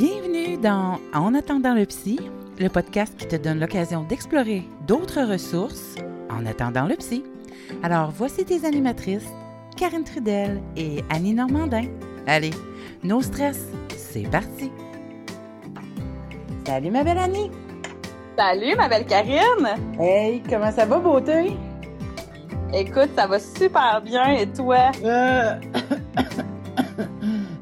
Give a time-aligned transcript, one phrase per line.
[0.00, 2.20] Bienvenue dans En attendant le psy,
[2.60, 5.96] le podcast qui te donne l'occasion d'explorer d'autres ressources
[6.30, 7.24] en attendant le psy.
[7.82, 9.26] Alors voici tes animatrices,
[9.76, 11.86] Karine Trudel et Annie Normandin.
[12.28, 12.52] Allez,
[13.02, 13.66] no stress,
[13.96, 14.70] c'est parti.
[16.64, 17.50] Salut ma belle Annie.
[18.38, 19.98] Salut ma belle Karine.
[19.98, 21.56] Hey, comment ça va beauté?
[22.72, 24.92] Écoute, ça va super bien et toi?
[25.02, 25.54] Euh...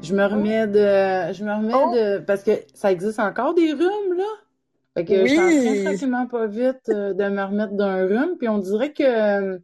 [0.07, 1.93] je me remets de, je me remets Oh.
[1.95, 4.23] de, parce que ça existe encore des rhumes là.
[4.95, 5.83] Fait que je suis en train Oui.
[5.83, 9.57] tranquillement pas vite euh, de me remettre d'un rhume, puis on dirait que euh,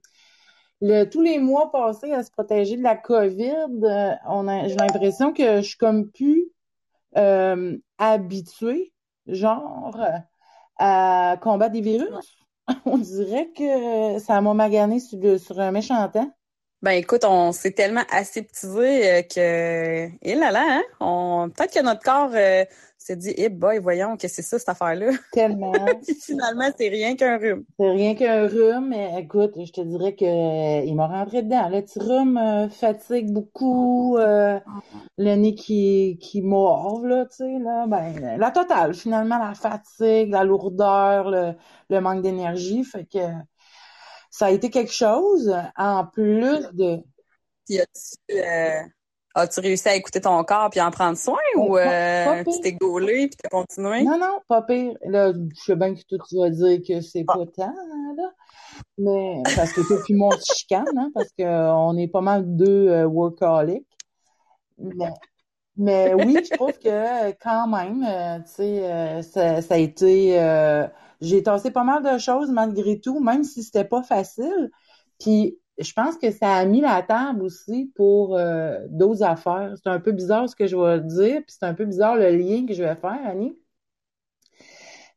[0.82, 3.52] le, tous les mois passés à se protéger de la COVID,
[3.84, 6.50] euh, on a, j'ai l'impression que je suis comme plus
[7.18, 8.92] euh, habituée,
[9.28, 9.98] genre,
[10.78, 12.10] à combattre des virus.
[12.86, 16.32] On dirait que ça m'a magané sur, le- sur un méchant temps.
[16.84, 21.82] Ben écoute, on s'est tellement aseptisé euh, que, et là là, hein, on peut-être que
[21.82, 22.66] notre corps euh,
[23.04, 25.11] s'est dit, eh boy, voyons, que c'est ça cette affaire-là.
[25.31, 25.72] Tellement.
[26.06, 27.64] Puis finalement, c'est rien qu'un rhume.
[27.80, 31.70] C'est rien qu'un rhume, mais écoute, je te dirais que euh, il m'a rentré dedans.
[31.70, 34.59] Le petit rhume euh, fatigue beaucoup, euh,
[35.17, 40.31] le nez qui, qui morve, là, tu sais, là, ben, la totale, finalement, la fatigue,
[40.31, 41.54] la lourdeur, le,
[41.89, 43.20] le manque d'énergie, fait que
[44.34, 46.98] ça a été quelque chose, en plus de...
[47.67, 48.81] Puis as-tu euh,
[49.36, 52.59] as-tu réussi à écouter ton corps puis en prendre soin ou Pas- euh, pas tu
[52.59, 54.02] t'es gaulé puis t'as continué?
[54.04, 54.98] Non, non, pas pire.
[55.06, 57.34] Là, je sais bien que toi, tu vas dire que c'est Ah.
[57.36, 57.76] pas tant,
[58.17, 58.31] là.
[58.98, 62.22] Mais, parce que toi puis moi, on se chicane, hein, parce que euh, est pas
[62.22, 63.86] mal deux euh, workaholics.
[64.80, 65.14] Mais,
[65.78, 70.39] mais oui, je trouve que quand même, euh, tu sais, ça, ça a été...
[71.24, 74.72] j'ai tassé pas mal de choses malgré tout, même si c'était pas facile.
[75.20, 79.74] Puis je pense que ça a mis la table aussi pour euh, d'autres affaires.
[79.82, 82.30] C'est un peu bizarre ce que je vais dire, puis c'est un peu bizarre le
[82.36, 83.58] lien que je vais faire, Annie.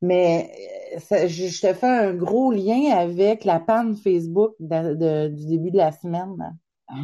[0.03, 0.51] Mais
[0.97, 5.29] euh, ça- je, je te fais un gros lien avec la panne Facebook de- de-
[5.29, 6.37] du début de la semaine.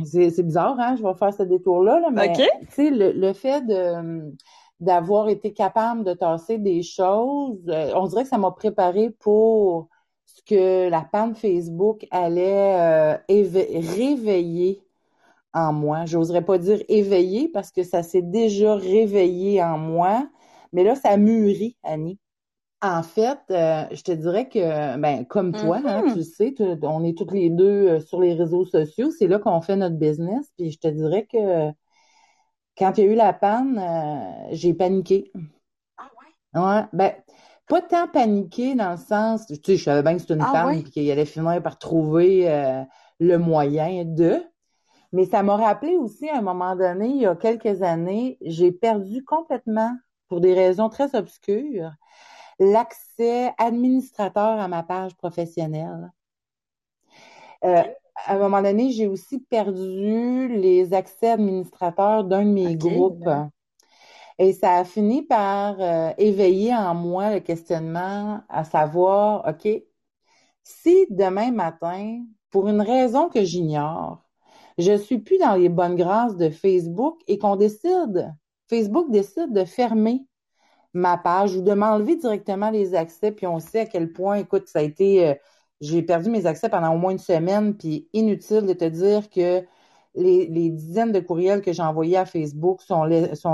[0.04, 0.96] C'est bizarre, hein?
[0.96, 4.32] Je vais faire ce détour-là, là, mais tu sais, le, le fait de
[4.82, 9.88] d'avoir été capable de tasser des choses, euh, on dirait que ça m'a préparé pour
[10.26, 14.82] ce que la panne Facebook allait euh, éve- réveiller
[15.54, 16.06] en moi.
[16.06, 20.28] J'oserais pas dire éveiller parce que ça s'est déjà réveillé en moi,
[20.72, 22.18] mais là, ça mûrit, Annie.
[22.82, 26.12] En fait, euh, je te dirais que, ben, comme toi, hein, Mhm.
[26.12, 29.38] tu le sais, tu- on est toutes les deux sur les réseaux sociaux, c'est là
[29.38, 31.70] qu'on fait notre business, puis je te dirais que
[32.76, 35.32] quand il y a eu la panne, euh, j'ai paniqué.
[35.96, 36.34] Ah ouais?
[36.54, 37.14] Ouais, ben,
[37.66, 40.50] pas tant paniqué dans le sens, tu sais, je savais bien que c'était une Ah
[40.50, 40.82] panne, ouais?
[40.82, 42.82] puis qu'il allait finir par trouver euh,
[43.20, 44.42] le moyen de,
[45.12, 48.72] mais ça m'a rappelé aussi à un moment donné, il y a quelques années, j'ai
[48.72, 49.96] perdu complètement,
[50.28, 51.92] pour des raisons très obscures,
[52.60, 56.12] l'accès administrateur à ma page professionnelle.
[57.64, 57.82] Euh,
[58.14, 63.28] à un moment donné, j'ai aussi perdu les accès administrateurs d'un de mes groupes.
[64.38, 69.68] Et ça a fini par euh, éveiller en moi le questionnement à savoir, OK,
[70.62, 74.22] si demain matin, pour une raison que j'ignore,
[74.78, 78.34] je suis plus dans les bonnes grâces de Facebook et qu'on décide,
[78.68, 80.26] Facebook décide de fermer
[80.94, 84.68] ma page ou de m'enlever directement les accès, puis on sait à quel point, écoute,
[84.68, 85.34] ça a été, euh,
[85.82, 89.64] j'ai perdu mes accès pendant au moins une semaine, puis inutile de te dire que
[90.14, 93.02] les, les dizaines de courriels que j'ai envoyés à Facebook sont,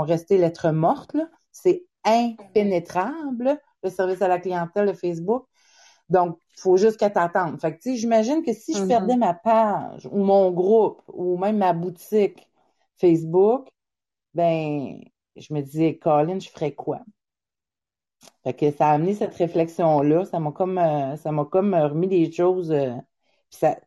[0.03, 1.17] restés lettres mortes.
[1.51, 5.45] C'est impénétrable, le service à la clientèle de Facebook.
[6.09, 7.59] Donc, il faut juste qu'elle t'attende.
[7.59, 8.87] Fait que, tu sais, j'imagine que si je Mhm.
[8.87, 12.49] perdais ma page ou mon groupe ou même ma boutique
[12.97, 13.67] Facebook,
[14.33, 15.01] ben,
[15.35, 17.01] je me disais, Colin, je ferais quoi?
[18.43, 20.25] Fait que ça a amené cette réflexion-là.
[20.25, 22.71] Ça m'a comme, euh, ça m'a comme euh, remis des choses.
[22.71, 22.95] euh,
[23.49, 23.77] puis ça,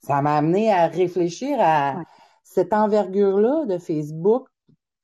[0.00, 2.04] ça m'a amené à réfléchir à Ouais.
[2.44, 4.48] cette envergure-là de Facebook,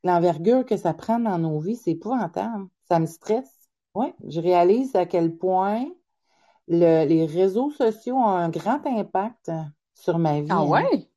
[0.04, 2.66] l'envergure que ça prend dans nos vies, c'est épouvantable.
[2.89, 3.68] Ça me stresse.
[3.95, 5.84] Ouais, je réalise à quel point
[6.68, 9.51] le- les réseaux sociaux ont un grand impact
[9.95, 10.48] sur ma vie.
[10.51, 10.66] Ah hein.
[10.68, 11.09] ouais?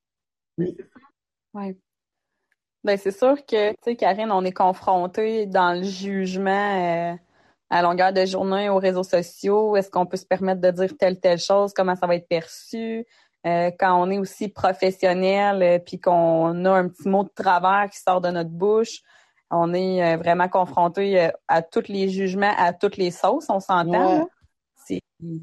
[0.58, 0.78] Oui.
[1.54, 1.78] Ouais.
[2.84, 7.16] Ben, c'est sûr que, tu sais, Karine, on est confronté dans le jugement euh,
[7.76, 9.76] à longueur de journée aux réseaux sociaux?
[9.76, 11.74] Est-ce qu'on peut se permettre de dire telle, telle chose?
[11.74, 13.06] Comment ça va être perçu?
[13.46, 17.90] Euh, quand on est aussi professionnel, euh, puis qu'on a un petit mot de travers
[17.92, 19.02] qui sort de notre bouche,
[19.52, 24.20] on est euh, vraiment confronté à tous les jugements, à toutes les sauces, on s'entend,
[24.20, 24.26] Ouais.
[24.88, 25.02] C'est,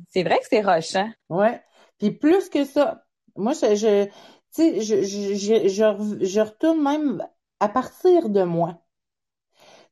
[0.08, 1.10] c'est vrai que c'est rochant.
[1.28, 1.60] Ouais.
[1.98, 3.04] Puis plus que ça,
[3.36, 4.10] moi, je, je tu
[4.52, 7.26] sais, je, je, je, je, je retourne même
[7.60, 8.78] à partir de moi.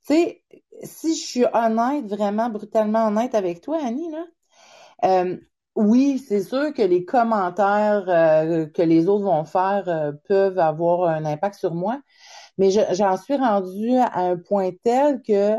[0.07, 0.43] Tu sais,
[0.83, 4.25] si je suis honnête, vraiment brutalement honnête avec toi, Annie, là,
[5.05, 5.37] euh,
[5.77, 11.09] oui, c'est sûr que les commentaires euh, que les autres vont faire euh, peuvent avoir
[11.09, 12.01] un impact sur moi,
[12.59, 15.57] mais j'en suis rendue à un point tel que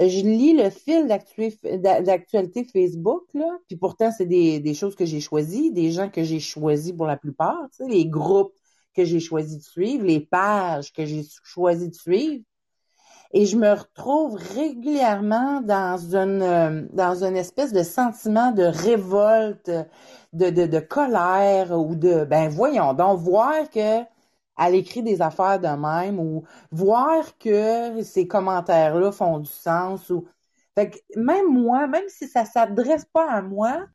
[0.00, 5.72] je lis le fil d'actualité Facebook, là, puis pourtant, c'est des, choses que j'ai choisies,
[5.72, 8.54] des gens que j'ai choisis pour la plupart, tu sais, les groupes
[8.94, 12.42] que j'ai choisi de suivre, les pages que j'ai choisi de suivre.
[13.32, 19.70] Et je me retrouve régulièrement dans une euh, dans une espèce de sentiment de révolte,
[20.32, 24.02] de, de, de colère ou de ben voyons donc voir que
[24.58, 30.26] elle écrit des affaires de même ou voir que ces commentaires-là font du sens ou
[30.76, 33.86] fait que même moi, même si ça s'adresse pas à moi,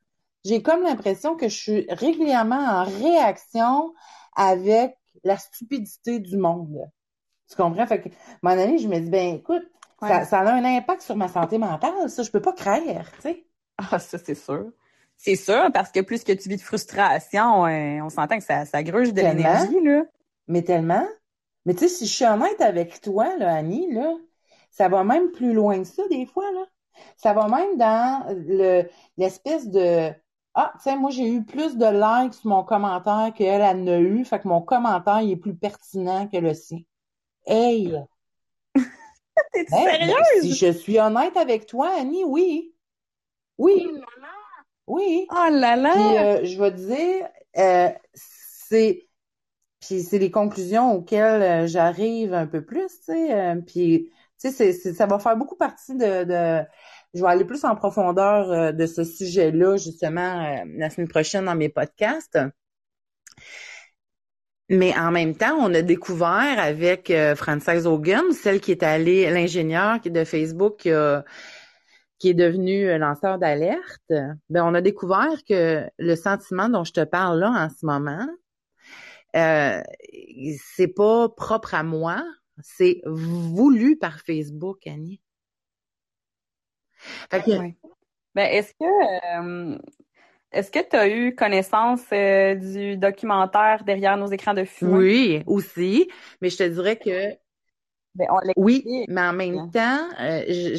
[0.46, 3.94] j'ai comme l'impression que je suis régulièrement en réaction
[4.36, 6.90] avec la stupidité du monde.
[7.50, 7.86] Tu comprends?
[7.86, 8.10] Fait que,
[8.42, 9.64] mon ami, je me dis, ben, écoute,
[10.02, 13.22] ça, ça, a un impact sur ma santé mentale, ça, je peux pas craindre, tu
[13.22, 13.46] sais.
[13.78, 14.72] Ah, ça, c'est sûr.
[15.18, 18.84] C'est sûr, parce que plus que tu vis de frustration, on s'entend que ça, ça
[18.84, 20.04] gruge de l'énergie, là.
[20.48, 21.06] Mais tellement.
[21.66, 24.14] Mais tu sais, si je suis honnête avec toi, là, Annie, là,
[24.70, 26.66] ça va même plus loin que ça, des fois, là.
[27.18, 28.84] Ça va même dans le
[29.18, 30.14] l'espèce de
[30.54, 34.24] ah, tiens, moi, j'ai eu plus de likes sur mon commentaire qu'elle en a eu,
[34.24, 36.80] fait que mon commentaire il est plus pertinent que le sien.
[37.46, 37.94] Hey!
[39.54, 40.42] T'es sérieuse?
[40.42, 42.74] si je suis honnête avec toi, Annie, oui.
[43.58, 43.88] Oui.
[44.88, 45.28] Oui.
[45.32, 45.94] Oh là là!
[45.94, 47.28] Puis, euh, je vais te dire,
[47.58, 49.08] euh, c'est...
[49.80, 53.56] Puis c'est les conclusions auxquelles euh, j'arrive un peu plus, tu sais.
[53.68, 56.66] puis, tu sais, ça va faire beaucoup partie de, de
[57.14, 61.70] je vais aller plus en profondeur de ce sujet-là, justement, la semaine prochaine dans mes
[61.70, 62.38] podcasts.
[64.70, 69.30] Mais en même temps, on a découvert avec euh, Frances Hogan, celle qui est allée,
[69.30, 70.90] l'ingénieur de Facebook qui,
[72.18, 77.04] qui est devenu lanceur d'alerte, ben on a découvert que le sentiment dont je te
[77.04, 78.28] parle là en ce moment,
[79.36, 79.82] euh,
[80.60, 82.24] c'est pas propre à moi,
[82.62, 85.22] c'est voulu par Facebook, Annie.
[88.34, 89.78] Ben, est-ce que euh,
[90.56, 94.94] est-ce que tu as eu connaissance euh, du documentaire Derrière nos écrans de fumée?
[94.94, 96.10] Oui, aussi.
[96.42, 97.32] Mais je te dirais que
[98.16, 100.78] ben, on oui, mais en même temps, euh, tu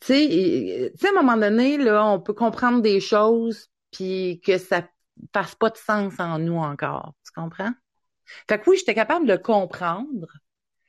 [0.00, 4.82] sais, à un moment donné, là, on peut comprendre des choses puis que ça
[5.32, 7.14] fasse pas de sens en nous encore.
[7.24, 7.70] Tu comprends?
[8.48, 10.26] Fait que oui, j'étais capable de comprendre.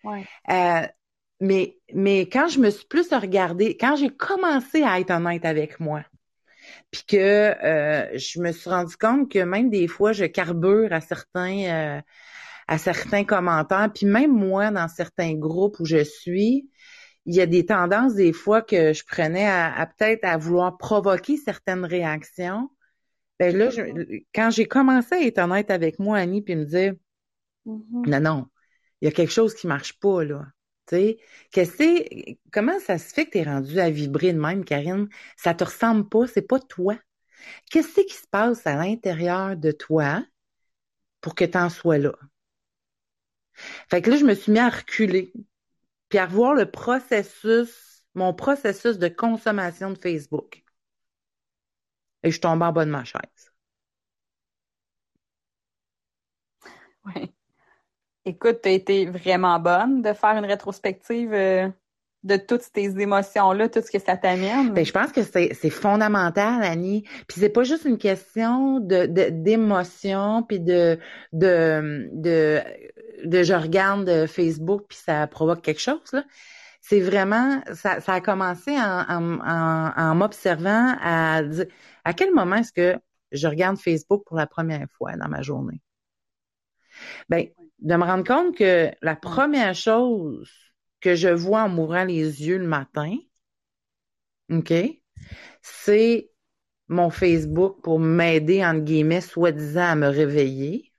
[0.03, 0.25] Ouais.
[1.41, 5.79] Mais, mais quand je me suis plus regardée, quand j'ai commencé à être honnête avec
[5.79, 6.03] moi,
[6.91, 11.01] puis que euh, je me suis rendu compte que même des fois, je carbure à
[11.01, 12.01] certains, euh,
[12.67, 16.69] à certains commentaires, puis même moi, dans certains groupes où je suis,
[17.25, 21.37] il y a des tendances des fois que je prenais à, peut-être à vouloir provoquer
[21.37, 22.69] certaines réactions.
[23.39, 23.69] Ben là,
[24.33, 26.93] quand j'ai commencé à être honnête avec moi, Annie, puis me dire,
[27.65, 28.09] mm-hmm.
[28.09, 28.45] non, non,
[29.01, 30.45] il y a quelque chose qui marche pas là.
[30.89, 31.17] Sais,
[32.51, 35.09] comment ça se fait que tu es rendu à vibrer de même, Karine?
[35.37, 36.97] Ça te ressemble pas, c'est pas toi.
[37.71, 40.25] Qu'est-ce qui se passe à l'intérieur de toi
[41.21, 42.13] pour que tu en sois là?
[43.89, 45.33] Fait que là, je me suis mis à reculer,
[46.09, 50.63] puis à revoir le processus, mon processus de consommation de Facebook.
[52.23, 53.51] Et je tombe en bas de ma chaise.
[57.05, 57.33] Oui.
[58.25, 61.69] Écoute, tu as été vraiment bonne de faire une rétrospective euh,
[62.23, 64.73] de toutes tes émotions-là, tout ce que ça t'amène.
[64.73, 67.03] Ben, je pense que c'est fondamental, Annie.
[67.27, 70.97] Puis c'est pas juste une question de d'émotion, puis de,
[71.33, 72.61] de de
[73.25, 76.23] de je regarde Facebook puis ça provoque quelque chose là.
[76.81, 81.65] C'est vraiment ça, ça a commencé en, en, en, en m'observant à dire
[82.03, 82.97] à quel moment est-ce que
[83.31, 85.81] je regarde Facebook pour la première fois dans ma journée?
[87.29, 87.47] Ben
[87.79, 90.51] de me rendre compte que la première chose
[91.01, 93.15] que je vois en mourant les yeux le matin,
[94.49, 94.73] OK,
[95.61, 96.31] c'est
[96.87, 100.93] mon Facebook pour m'aider, entre guillemets, soi-disant, à me réveiller.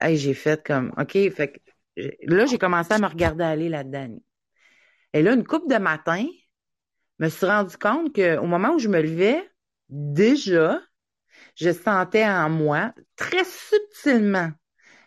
[0.00, 4.16] Hey, j'ai fait comme, OK, fait que, là, j'ai commencé à me regarder aller là-dedans.
[5.12, 6.26] Et là, une coupe de matin,
[7.18, 9.48] je me suis rendu compte qu'au moment où je me levais,
[9.88, 10.80] déjà,
[11.54, 14.50] je sentais en moi, très subtilement,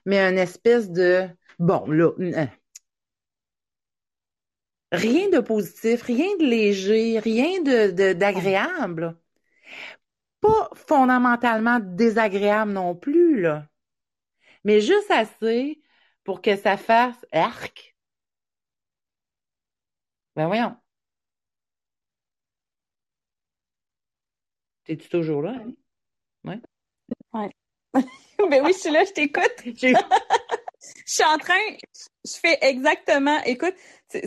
[0.07, 1.27] mais une espèce de
[1.59, 2.49] bon là hein.
[4.91, 9.17] rien de positif, rien de léger, rien de d'agréable.
[10.41, 13.67] Pas fondamentalement désagréable non plus là.
[14.63, 15.81] Mais juste assez
[16.23, 17.95] pour que ça fasse arc.
[20.35, 20.77] Ben voyons.
[24.85, 25.51] T'es-tu toujours là?
[25.51, 25.71] Hein?
[26.45, 26.61] Ouais.
[27.33, 27.51] Ouais.
[28.49, 29.55] ben oui, je suis là, je t'écoute.
[29.65, 29.93] je
[31.05, 31.55] suis en train,
[32.25, 33.75] je fais exactement, écoute,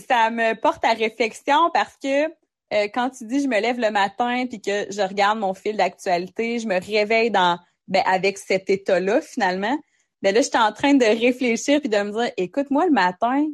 [0.08, 2.24] ça me porte à réflexion parce que
[2.72, 5.76] euh, quand tu dis je me lève le matin puis que je regarde mon fil
[5.76, 9.76] d'actualité, je me réveille dans ben avec cet état-là finalement.
[10.22, 12.92] Ben là, je suis en train de réfléchir puis de me dire, écoute, moi le
[12.92, 13.46] matin,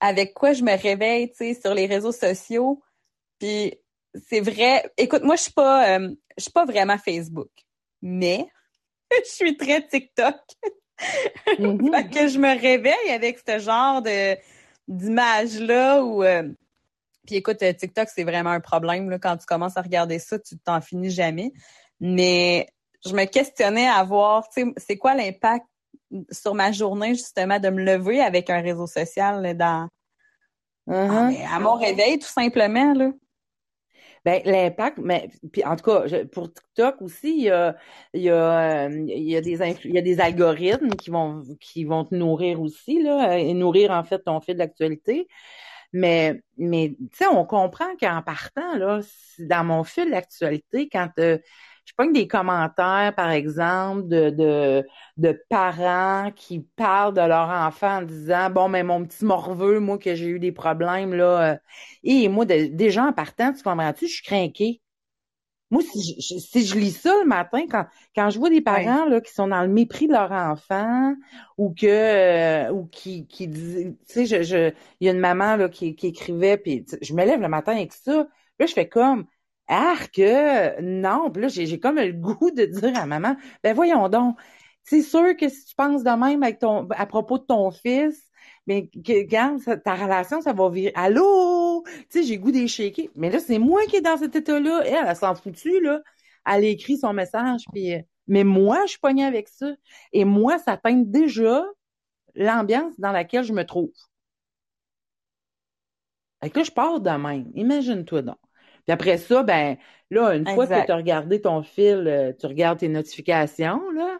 [0.00, 2.82] avec quoi je me réveille, tu sais, sur les réseaux sociaux.
[3.38, 3.74] Puis
[4.28, 4.90] c'est vrai.
[4.96, 7.50] Écoute, moi je suis pas, euh, je suis pas vraiment Facebook,
[8.02, 8.48] mais
[9.24, 10.36] je suis très TikTok.
[10.98, 14.36] Fait que je me réveille avec ce genre de
[14.88, 16.48] d'image là où euh,
[17.26, 20.38] puis écoute euh, TikTok c'est vraiment un problème là, quand tu commences à regarder ça
[20.38, 21.52] tu t'en finis jamais
[22.00, 22.66] mais
[23.06, 25.66] je me questionnais à voir tu sais c'est quoi l'impact
[26.32, 29.88] sur ma journée justement de me lever avec un réseau social dans
[30.88, 31.46] mm-hmm.
[31.46, 33.10] ah, à mon réveil tout simplement là
[34.24, 37.76] ben, l'impact, mais puis en tout cas, pour TikTok aussi, il y a,
[38.14, 41.42] il y a, euh, il y a des il y a des algorithmes qui vont
[41.60, 45.28] qui vont te nourrir aussi là, et nourrir en fait ton fil d'actualité.
[45.92, 49.00] Mais mais tu sais, on comprend qu'en partant là,
[49.38, 51.38] dans mon fil d'actualité, quand euh,
[51.88, 57.98] je pogne des commentaires, par exemple, de, de, de parents qui parlent de leur enfant
[57.98, 61.52] en disant Bon, mais mon petit morveux, moi, que j'ai eu des problèmes, là.
[61.54, 61.56] Euh,
[62.04, 64.82] et moi, déjà en partant, tu comprends-tu, je suis craquée.
[65.70, 69.06] Moi, si je, si je lis ça le matin, quand, quand je vois des parents
[69.06, 71.14] là, qui sont dans le mépris de leur enfant
[71.58, 75.20] ou que euh, ou qui, qui disent, tu sais, je, je, il y a une
[75.20, 78.26] maman là, qui, qui écrivait, puis je me lève le matin avec ça.
[78.58, 79.26] Là, je fais comme
[80.12, 81.30] que non.
[81.30, 84.38] Puis là, j'ai comme le goût de dire à maman, ben voyons donc,
[84.82, 88.24] c'est sûr que si tu penses de même avec ton, à propos de ton fils,
[88.66, 90.92] mais que, regarde, ta relation, ça va virer.
[90.94, 91.84] Allô?
[92.10, 93.10] Tu sais, j'ai goût d'échequer.
[93.14, 94.82] Mais là, c'est moi qui est dans cet état-là.
[94.84, 96.00] Elle, elle s'en foutu, là.
[96.46, 97.94] Elle écrit son message, puis...
[97.94, 99.74] Euh, mais moi, je suis pognée avec ça.
[100.12, 101.64] Et moi, ça peint déjà
[102.34, 103.90] l'ambiance dans laquelle je me trouve.
[106.42, 107.50] Fait que je pars de même.
[107.54, 108.38] Imagine-toi donc.
[108.88, 109.76] Puis après ça, ben
[110.10, 114.18] là, une fois que tu as regardé ton fil, euh, tu regardes tes notifications, là.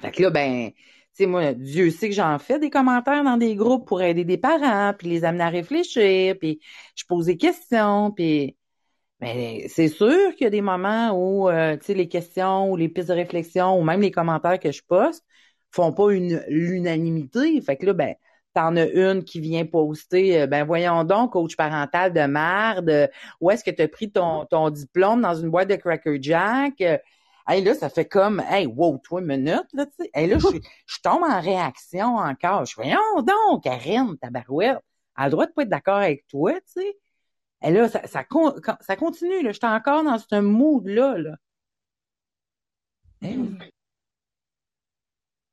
[0.00, 0.76] Fait que là, ben, tu
[1.14, 4.38] sais, moi, Dieu sait que j'en fais des commentaires dans des groupes pour aider des
[4.38, 6.60] parents, puis les amener à réfléchir, puis
[6.94, 8.56] je pose des questions, puis
[9.20, 12.76] mais c'est sûr qu'il y a des moments où, euh, tu sais, les questions ou
[12.76, 15.26] les pistes de réflexion ou même les commentaires que je poste
[15.72, 17.60] font pas une l'unanimité.
[17.60, 18.14] Fait que là, ben,
[18.52, 23.08] T'en as une qui vient poster, euh, ben voyons donc, coach parental de merde,
[23.40, 26.82] où est-ce que tu as pris ton, ton diplôme dans une boîte de Cracker Jack?
[27.48, 30.10] Hey, là, ça fait comme, hey, wow, toi, minute, là, tu sais.
[30.14, 30.46] Hey, là, je,
[30.86, 32.64] je tombe en réaction encore.
[32.64, 34.78] Je voyons donc, Karine, ta barouette,
[35.16, 36.98] elle a le droit de pas être d'accord avec toi, tu sais.
[37.62, 38.24] Et là, ça, ça,
[38.80, 39.52] ça continue, là.
[39.52, 41.36] J'étais encore dans ce mood-là, là.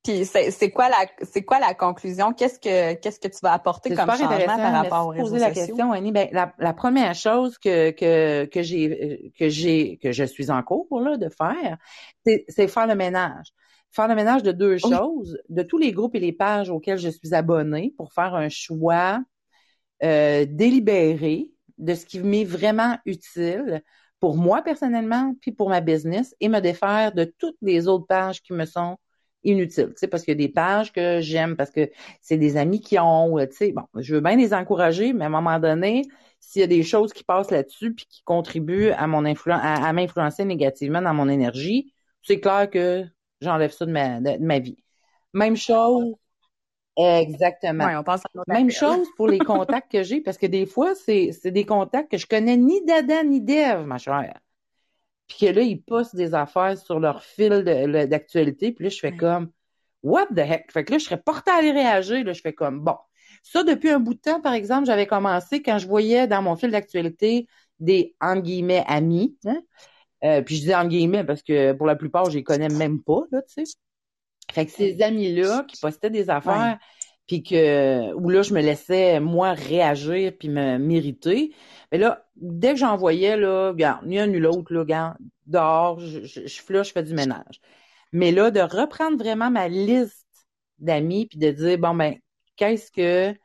[0.08, 2.32] Puis c'est quoi la c'est quoi la conclusion?
[2.32, 5.50] Qu'est-ce que qu'est-ce que tu vas apporter comme changement par rapport aux réseaux poser la
[5.50, 6.12] question, Annie.
[6.12, 10.62] Ben, la, la, première chose que que que j'ai que j'ai que je suis en
[10.62, 11.76] cours là de faire,
[12.24, 13.48] c'est faire le ménage.
[13.90, 17.10] Faire le ménage de deux choses, de tous les groupes et les pages auxquels je
[17.10, 19.20] suis abonnée pour faire un choix
[20.02, 23.82] euh, délibéré de ce qui m'est vraiment utile
[24.20, 28.42] pour moi personnellement, puis pour ma business, et me défaire de toutes les autres pages
[28.42, 28.96] qui me sont
[29.44, 31.90] inutile, tu sais, parce qu'il y a des pages que j'aime, parce que
[32.20, 35.26] c'est des amis qui ont, tu sais, bon, je veux bien les encourager, mais à
[35.28, 36.02] un moment donné,
[36.40, 39.92] s'il y a des choses qui passent là-dessus puis qui contribuent à mon influence, à,
[39.92, 41.92] m'influencer négativement dans mon énergie,
[42.22, 43.04] c'est clair que
[43.40, 44.78] j'enlève ça de ma, de, ma vie.
[45.34, 46.14] Même chose.
[46.96, 47.84] Exactement.
[47.84, 51.64] on Même chose pour les contacts que j'ai, parce que des fois, c'est, c'est des
[51.64, 54.34] contacts que je connais ni d'Adam ni d'Ève, ma chère
[55.28, 57.62] puis que là, ils postent des affaires sur leur fil
[58.08, 59.50] d'actualité, puis là, je fais comme
[60.02, 60.72] What the heck?
[60.72, 62.96] Fait que là, je serais portée à aller réagir, là, je fais comme bon.
[63.42, 66.56] Ça, depuis un bout de temps, par exemple, j'avais commencé quand je voyais dans mon
[66.56, 67.46] fil d'actualité
[67.78, 69.36] des entre guillemets amis.
[69.44, 69.60] Hein?
[70.24, 73.02] Euh, puis je dis en guillemets parce que pour la plupart, je les connais même
[73.02, 73.72] pas, là, tu sais.
[74.50, 76.78] Fait que ces amis-là qui postaient des affaires,
[77.28, 81.54] puis que où là je me laissais moi réagir puis me mériter.
[81.92, 86.00] Mais là, dès que j'en voyais là, regarde, ni un ni l'autre là, regarde, dehors,
[86.00, 87.60] je, je, je je fais du ménage.
[88.12, 90.26] Mais là, de reprendre vraiment ma liste
[90.78, 92.16] d'amis puis de dire bon ben
[92.56, 93.36] qu'est-ce que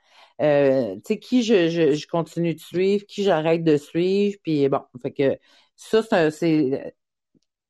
[0.41, 4.67] euh, tu sais qui je, je, je, continue de suivre, qui j'arrête de suivre, puis
[4.69, 5.39] bon, fait que
[5.75, 6.95] ça c'est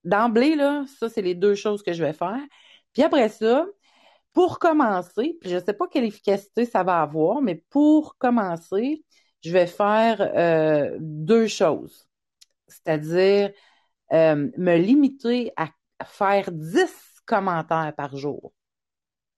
[0.04, 2.40] d'emblée là, ça c'est les deux choses que je vais faire.
[2.94, 3.66] Puis après ça,
[4.34, 9.04] pour commencer, puis je ne sais pas quelle efficacité ça va avoir, mais pour commencer,
[9.44, 12.08] je vais faire euh, deux choses.
[12.68, 13.52] C'est-à-dire
[14.12, 15.70] euh, me limiter à
[16.06, 18.54] faire 10 commentaires par jour.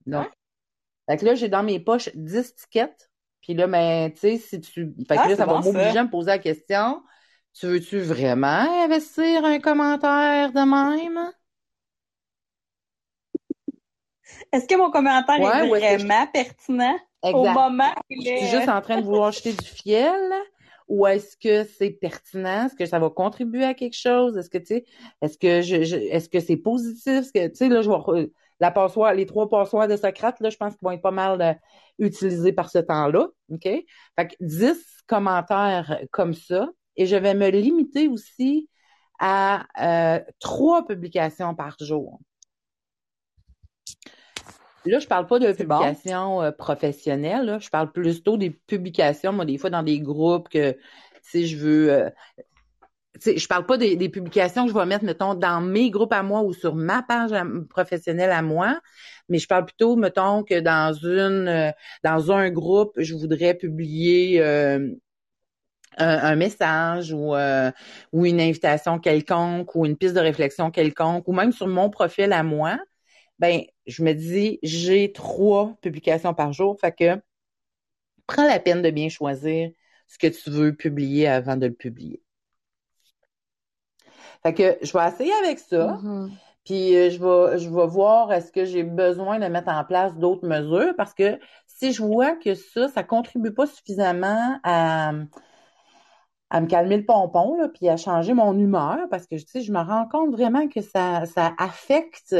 [0.06, 0.28] Donc,
[1.10, 3.10] fait que là, j'ai dans mes poches 10 tickets.
[3.42, 4.94] Puis là, ben, tu sais, si tu.
[5.08, 7.04] Fait que Ah, là, ça va bon, m'obliger à me poser la question.
[7.54, 11.32] Tu veux-tu vraiment investir un commentaire de même?
[14.52, 16.96] Est-ce que mon commentaire Ouais, est je- vraiment pertinent?
[17.24, 20.32] Au moment où Je suis juste en train de vouloir jeter du fiel
[20.88, 22.68] ou est-ce que c'est pertinent?
[22.68, 24.38] Est-ce que ça va contribuer à quelque chose?
[24.38, 24.86] Est-ce que, tu sais,
[25.22, 27.08] est-ce que je, je- est-ce que c'est positif?
[27.08, 30.40] Est-ce que, tu sais, là, je vais, re- la passoire, les trois passoires de Socrate,
[30.40, 31.54] là, je pense qu'ils vont être pas mal euh,
[31.98, 33.28] utilisés par ce temps-là.
[33.52, 33.64] OK?
[33.64, 33.86] Fait
[34.28, 34.78] que 10
[35.08, 36.70] commentaires comme ça.
[36.96, 38.70] Et je vais me limiter aussi
[39.20, 42.20] à euh, trois publications par jour.
[44.86, 45.92] Là, je parle pas de C'est bon.
[45.92, 47.60] publications euh, professionnelles, là.
[47.60, 50.78] Je parle plutôt des publications, moi, des fois dans des groupes que,
[51.24, 52.10] si je veux, euh,
[53.16, 55.90] tu sais, je parle pas des, des publications que je vais mettre, mettons, dans mes
[55.90, 58.80] groupes à moi ou sur ma page à- professionnelle à moi,
[59.30, 61.72] mais je parle plutôt, mettons, que dans une, euh,
[62.04, 64.90] dans un groupe, je voudrais publier euh,
[65.98, 67.72] un, un message ou, euh,
[68.12, 72.34] ou une invitation quelconque ou une piste de réflexion quelconque ou même sur mon profil
[72.34, 72.78] à moi,
[73.40, 77.22] ben je me dis j'ai trois publications par jour, fait que
[78.28, 79.72] prends la peine de bien choisir
[80.08, 82.22] ce que tu veux publier avant de le publier.
[84.44, 86.00] Fait que je vais essayer avec ça.
[86.04, 86.32] Mhm.
[86.66, 90.16] Puis euh, je vais je vais voir est-ce que j'ai besoin de mettre en place
[90.16, 95.14] d'autres mesures parce que si je vois que ça ça contribue pas suffisamment à
[96.50, 99.62] à me calmer le pompon là puis à changer mon humeur parce que tu sais
[99.62, 102.36] je me rends compte vraiment que ça ça affecte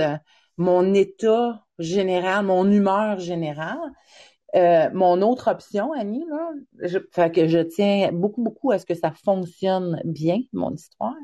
[0.58, 3.80] mon état général, mon humeur générale.
[4.56, 6.52] Euh, mon autre option, Annie, là,
[6.84, 11.16] je, fait que je tiens beaucoup, beaucoup à ce que ça fonctionne bien, mon histoire.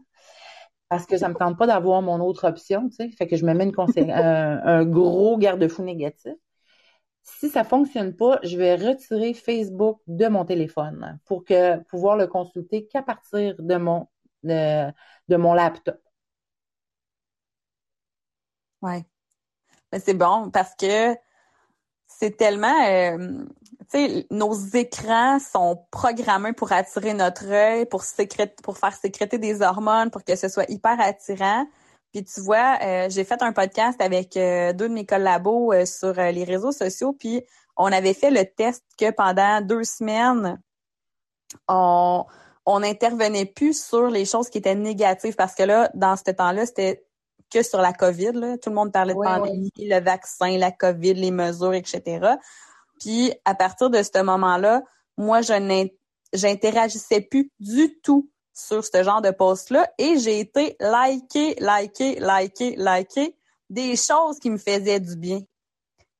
[0.89, 3.09] Parce que ça me tente pas d'avoir mon autre option, tu sais.
[3.11, 6.33] Fait que je me mets une consé- un, un gros garde-fou négatif.
[7.23, 12.27] Si ça fonctionne pas, je vais retirer Facebook de mon téléphone pour que pouvoir le
[12.27, 14.07] consulter qu'à partir de mon
[14.43, 14.91] de,
[15.29, 15.99] de mon laptop.
[18.81, 19.05] Ouais.
[19.91, 21.15] Mais c'est bon parce que
[22.07, 23.45] c'est tellement, euh,
[23.91, 29.37] tu sais, nos écrans sont programmés pour attirer notre œil, pour sécréter, pour faire sécréter
[29.37, 31.65] des hormones, pour que ce soit hyper attirant.
[32.11, 35.85] Puis tu vois, euh, j'ai fait un podcast avec euh, deux de mes collabos euh,
[35.85, 37.41] sur les réseaux sociaux, puis
[37.77, 40.61] on avait fait le test que pendant deux semaines,
[41.67, 42.25] on
[42.65, 46.65] on n'intervenait plus sur les choses qui étaient négatives parce que là, dans ce temps-là,
[46.67, 47.03] c'était
[47.51, 48.31] que sur la COVID.
[48.33, 48.57] Là.
[48.57, 52.35] Tout le monde parlait de pandémie, le vaccin, la COVID, les mesures, etc.
[52.99, 54.83] Puis à partir de ce moment-là,
[55.17, 55.87] moi, je
[56.33, 62.75] j'interagissais plus du tout sur ce genre de post-là et j'ai été liker, liker, liker,
[62.77, 63.35] liker
[63.69, 65.41] des choses qui me faisaient du bien.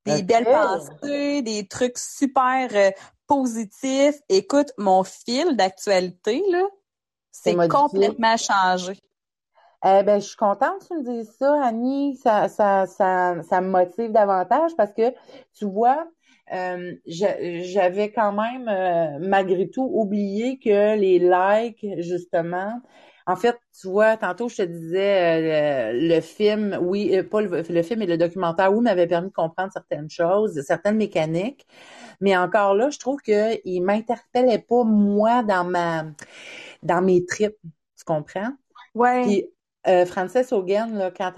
[0.05, 2.91] Des belles pensées, des trucs super euh,
[3.27, 4.15] positifs.
[4.29, 6.63] Écoute, mon fil d'actualité, là,
[7.31, 8.99] c'est complètement changé.
[9.83, 12.15] Eh ben, je suis contente que tu me dises ça, Annie.
[12.17, 15.11] Ça, ça, ça, ça me motive davantage parce que,
[15.53, 16.07] tu vois,
[16.53, 22.79] euh, j'avais quand même, euh, malgré tout, oublié que les likes, justement,
[23.25, 27.41] en fait, tu vois, tantôt, je te disais, euh, le, le film, oui, euh, pas
[27.41, 31.65] le, le film et le documentaire, oui, m'avait permis de comprendre certaines choses, certaines mécaniques,
[32.21, 36.05] mais encore là, je trouve qu'il m'interpellait pas, moi, dans ma,
[36.83, 37.57] dans mes tripes,
[37.97, 38.51] tu comprends?
[38.95, 39.25] Ouais.
[39.27, 39.49] Puis
[39.87, 41.33] euh, Frances Hogan, quand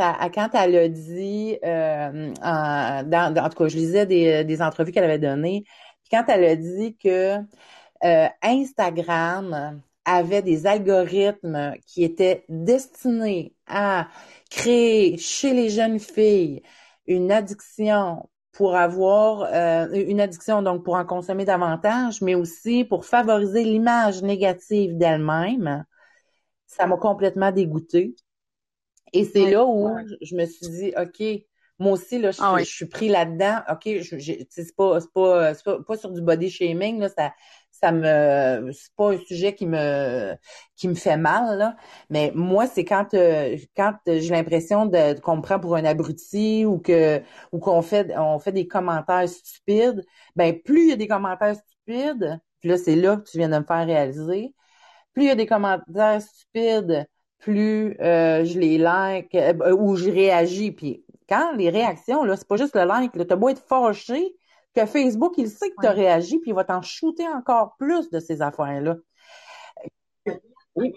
[0.53, 5.63] elle, a dit, euh, en- tout cas, je lisais des, entrevues qu'elle avait données,
[6.11, 7.37] quand elle a dit que
[8.03, 14.09] euh, Instagram avait des algorithmes qui étaient destinés à
[14.49, 16.61] créer chez les jeunes filles
[17.07, 19.43] une addiction pour avoir
[19.93, 25.85] une addiction donc pour en consommer davantage, mais aussi pour favoriser l'image négative d'elle-même
[26.73, 28.15] ça m'a complètement dégoûtée.
[29.13, 29.89] Et c'est là où
[30.21, 31.23] je me suis dit, OK,
[31.79, 32.63] moi aussi, là, je, Ah oui.
[32.65, 33.61] je suis pris là-dedans.
[33.71, 37.33] OK, je, c'est pas, c'est pas, c'est pas, pas sur du body shaming, là, ça,
[37.71, 40.35] ça me, c'est pas un sujet qui me,
[40.75, 41.75] qui me fait mal, là.
[42.09, 46.65] Mais moi, c'est quand, euh, quand j'ai l'impression de, qu'on me prend pour un abruti
[46.65, 47.21] ou que,
[47.51, 50.03] ou qu'on fait, on fait des commentaires stupides.
[50.35, 53.49] Ben, plus il y a des commentaires stupides, puis là, c'est là que tu viens
[53.49, 54.53] de me faire réaliser,
[55.13, 57.07] plus il y a des commentaires stupides,
[57.43, 60.71] plus euh, je les like euh, ou je réagis.
[60.71, 64.35] Puis quand les réactions, là, c'est pas juste le like, t'as beau être fâché,
[64.73, 68.09] que Facebook, il sait que tu as réagi, puis il va t'en shooter encore plus
[68.09, 68.95] de ces affaires-là.
[70.75, 70.93] Oui.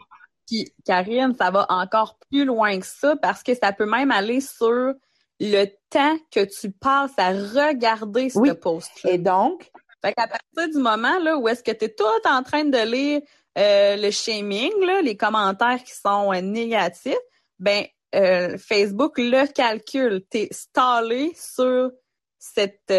[0.47, 4.41] Puis, Karine, ça va encore plus loin que ça parce que ça peut même aller
[4.41, 4.95] sur
[5.41, 9.11] le temps que tu passes à regarder ce post -là.
[9.11, 9.71] Et donc?
[10.03, 12.79] Fait qu'à partir du moment là, où est-ce que tu es tout en train de
[12.79, 13.23] lire
[13.59, 17.15] euh, le shaming, là, les commentaires qui sont euh, négatifs,
[17.59, 20.25] ben euh, Facebook le calcule.
[20.31, 21.91] Tu es stallé sur
[22.39, 22.93] cette,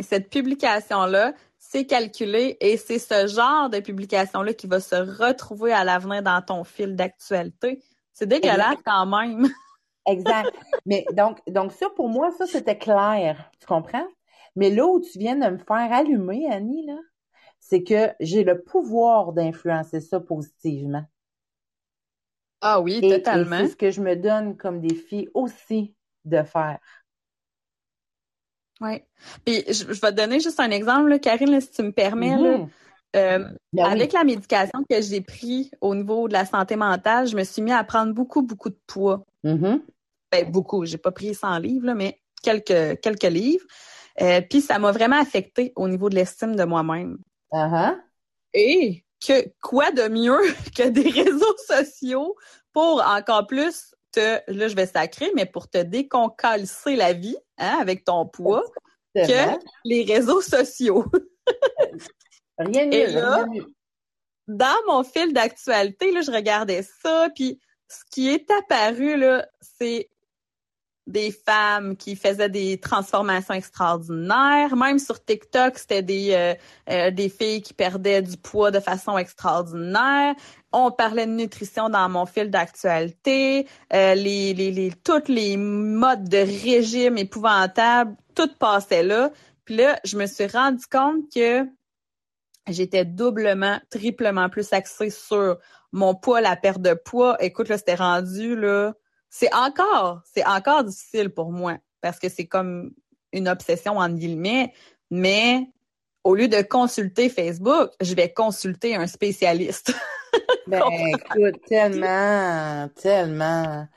[0.00, 1.34] cette publication-là
[1.74, 6.40] c'est calculé et c'est ce genre de publication-là qui va se retrouver à l'avenir dans
[6.40, 7.82] ton fil d'actualité.
[8.12, 9.48] C'est dégueulasse quand même.
[10.06, 10.52] exact.
[10.86, 13.50] Mais donc, donc ça, pour moi, ça, c'était clair.
[13.58, 14.06] Tu comprends?
[14.54, 16.96] Mais là où tu viens de me faire allumer, Annie, là,
[17.66, 21.02] c'est que j'ai le pouvoir d'influencer ça positivement.
[22.60, 23.60] Ah oui, totalement.
[23.60, 25.94] c'est ce que je me donne comme défi aussi
[26.26, 26.78] de faire.
[28.82, 29.02] Oui.
[29.46, 32.36] Puis je, vais te donner juste un exemple, Karine, si tu me permets.
[32.36, 32.68] Mm-hmm.
[33.16, 37.36] Euh, ben avec la médication que j'ai pris au niveau de la santé mentale, je
[37.36, 39.24] me suis mis à prendre beaucoup, beaucoup de poids.
[39.42, 39.80] Mm-hmm.
[40.32, 40.84] Ben, beaucoup.
[40.84, 43.64] J'ai pas pris 100 livres, mais quelques, quelques livres.
[44.20, 47.18] Euh, puis ça m'a vraiment affecté au niveau de l'estime de moi-même.
[47.54, 47.96] Uh-huh.
[48.52, 50.40] Et que quoi de mieux
[50.76, 52.36] que des réseaux sociaux
[52.72, 57.78] pour encore plus te, là je vais sacrer, mais pour te déconcalcer la vie hein,
[57.80, 58.64] avec ton poids
[59.14, 61.04] que les réseaux sociaux.
[62.58, 63.66] rien de mieux,
[64.48, 70.08] Dans mon fil d'actualité, là, je regardais ça, puis ce qui est apparu, là, c'est
[71.06, 74.74] des femmes qui faisaient des transformations extraordinaires.
[74.74, 76.54] Même sur TikTok, c'était des euh,
[76.90, 80.34] euh, des filles qui perdaient du poids de façon extraordinaire.
[80.72, 83.68] On parlait de nutrition dans mon fil d'actualité.
[83.92, 89.30] Euh, les, les, les toutes les modes de régime épouvantables, tout passait là.
[89.66, 91.66] Puis là, je me suis rendu compte que
[92.68, 95.58] j'étais doublement, triplement plus axée sur
[95.92, 97.36] mon poids, la perte de poids.
[97.40, 98.94] Écoute, là, c'était rendu là
[99.36, 102.92] c'est encore, c'est encore difficile pour moi parce que c'est comme
[103.32, 104.72] une obsession en guillemets,
[105.10, 105.66] mais
[106.22, 109.92] au lieu de consulter Facebook, je vais consulter un spécialiste.
[110.68, 113.88] ben, écoute, tellement, tellement.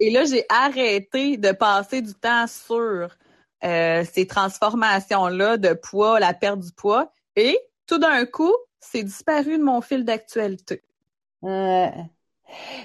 [0.00, 3.16] Et là, j'ai arrêté de passer du temps sur
[3.62, 9.56] euh, ces transformations-là de poids, la perte du poids, et tout d'un coup, c'est disparu
[9.56, 10.82] de mon fil d'actualité.
[11.42, 11.92] Ouais.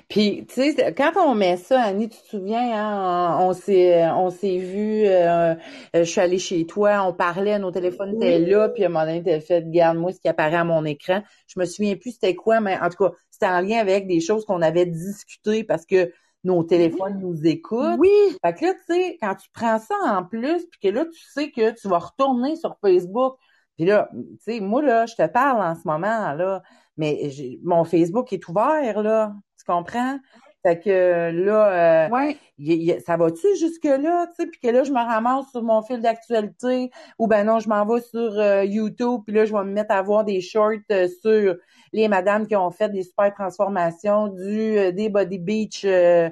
[0.09, 4.29] Puis, tu sais, quand on met ça, Annie, tu te souviens, hein, on s'est on
[4.29, 5.55] s'est vu, euh,
[5.93, 9.05] je suis allée chez toi, on parlait, nos téléphones étaient là, puis à un moment
[9.05, 11.23] donné, t'as fait, regarde-moi ce qui apparaît à mon écran.
[11.47, 14.19] Je me souviens plus c'était quoi, mais en tout cas, c'était en lien avec des
[14.19, 16.11] choses qu'on avait discutées parce que
[16.43, 17.97] nos téléphones nous écoutent.
[17.99, 18.09] Oui.
[18.43, 21.23] Fait que là, tu sais, quand tu prends ça en plus, puis que là, tu
[21.31, 23.37] sais que tu vas retourner sur Facebook,
[23.77, 26.61] puis là, tu sais, moi, là, je te parle en ce moment, là,
[26.97, 27.31] mais
[27.63, 29.33] mon Facebook est ouvert, là.
[29.65, 30.19] Tu comprends?
[30.65, 35.49] Fait que là, euh, ça va-tu jusque-là, tu sais, puis que là, je me ramasse
[35.51, 39.43] sur mon fil d'actualité, ou ben non, je m'en vais sur euh, YouTube, puis là,
[39.43, 41.57] je vais me mettre à voir des shorts euh, sur
[41.91, 46.31] les madames qui ont fait des super transformations, du des body beach, des,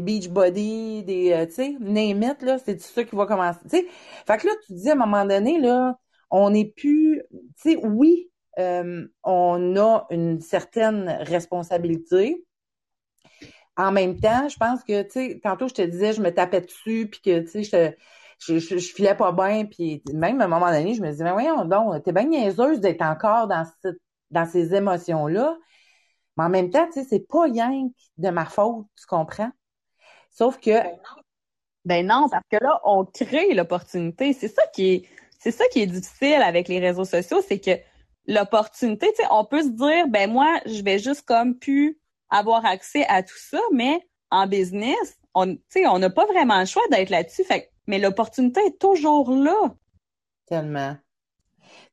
[0.00, 3.86] beach body, des, tu sais, name it, là, c'est ça qui va commencer, tu sais?
[4.26, 5.98] Fait que là, tu dis à un moment donné, là,
[6.30, 12.44] on n'est plus, tu sais, oui, euh, on a une certaine responsabilité.
[13.76, 16.60] En même temps, je pense que, tu sais, tantôt je te disais, je me tapais
[16.60, 17.96] dessus, puis que, tu sais,
[18.38, 21.32] je, je, filais pas bien, puis même à un moment donné, je me disais, mais
[21.32, 23.64] voyons donc, t'es bien niaiseuse d'être encore dans,
[24.30, 25.56] dans ces émotions-là.
[26.36, 27.88] Mais en même temps, tu sais, c'est pas rien
[28.18, 29.50] de ma faute, tu comprends?
[30.30, 30.70] Sauf que...
[31.84, 34.32] Ben non, parce que là, on crée l'opportunité.
[34.32, 37.72] C'est ça qui est, c'est ça qui est difficile avec les réseaux sociaux, c'est que
[38.26, 41.98] l'opportunité, tu sais, on peut se dire, ben moi, je vais juste comme pu
[42.30, 46.60] avoir accès à tout ça, mais en business, on, tu sais, on n'a pas vraiment
[46.60, 47.44] le choix d'être là-dessus.
[47.44, 49.74] Fait, mais l'opportunité est toujours là.
[50.46, 50.96] Tellement.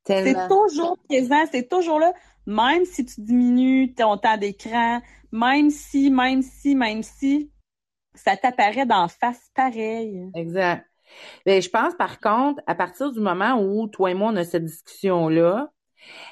[0.05, 2.13] C'est toujours présent, c'est toujours là.
[2.47, 7.51] Même si tu diminues ton temps d'écran, même si, même si, même si,
[8.15, 10.31] ça t'apparaît d'en face pareil.
[10.33, 10.85] Exact.
[11.45, 14.43] Mais je pense, par contre, à partir du moment où toi et moi, on a
[14.43, 15.71] cette discussion-là,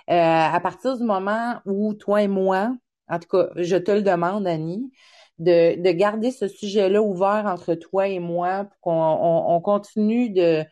[0.09, 2.75] euh, à partir du moment où toi et moi,
[3.09, 4.91] en tout cas, je te le demande, Annie,
[5.39, 10.65] de, de garder ce sujet-là ouvert entre toi et moi pour qu'on on, continue de,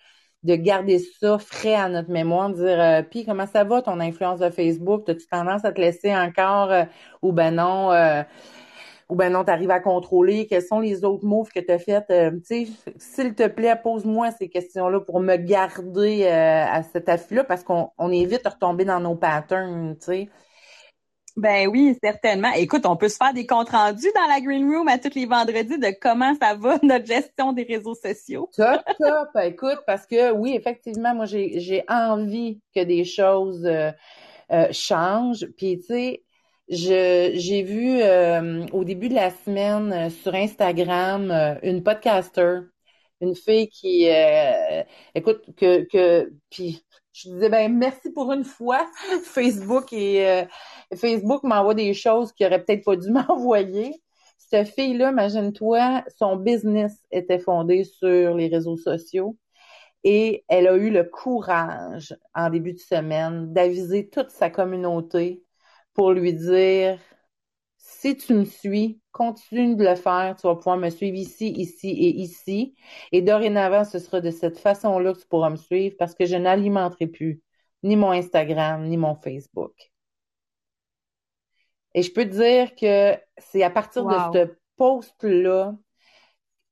[0.44, 4.00] de garder ça frais à notre mémoire, de dire euh, puis comment ça va ton
[4.00, 6.84] influence de Facebook, as-tu tendance à te laisser encore euh,
[7.22, 7.92] ou ben non
[9.08, 11.78] ou ben non, tu arrives à contrôler, quels sont les autres moves que tu as
[11.78, 12.06] fait.
[12.10, 17.44] Euh, sais, s'il te plaît, pose-moi ces questions-là pour me garder euh, à cet affût-là
[17.44, 20.30] parce qu'on on évite de retomber dans nos patterns, tu sais.
[21.38, 22.52] Ben oui, certainement.
[22.56, 25.26] Écoute, on peut se faire des comptes rendus dans la Green Room à tous les
[25.26, 28.50] vendredis de comment ça va, notre gestion des réseaux sociaux.
[28.56, 29.44] Top, top.
[29.44, 33.92] Écoute, parce que oui, effectivement, moi, j'ai envie que des choses euh,
[34.72, 35.46] changent.
[35.58, 36.25] Puis, tu sais,
[36.68, 42.62] j'ai vu euh, au début de la semaine euh, sur Instagram euh, une podcaster,
[43.22, 44.08] une fille qui
[45.16, 48.86] écoute que que puis je disais ben merci pour une fois
[49.24, 50.46] Facebook et
[50.96, 53.94] Facebook m'envoie des choses qu'il aurait peut-être pas dû m'envoyer.
[54.38, 59.38] Cette fille-là, imagine-toi, son business était fondé sur les réseaux sociaux
[60.04, 65.45] et elle a eu le courage en début de semaine d'aviser toute sa communauté
[65.96, 67.00] pour lui dire
[67.78, 71.90] si tu me suis, continue de le faire, tu vas pouvoir me suivre ici, ici
[71.90, 72.76] et ici.
[73.12, 76.36] Et dorénavant, ce sera de cette façon-là que tu pourras me suivre parce que je
[76.36, 77.42] n'alimenterai plus
[77.84, 79.74] ni mon Instagram, ni mon Facebook.
[81.94, 85.74] Et je peux te dire que c'est à partir de ce post-là,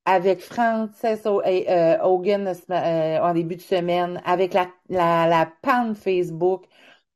[0.06, 6.66] avec Frances euh, Hogan euh, en début de semaine, avec la, la, la panne Facebook,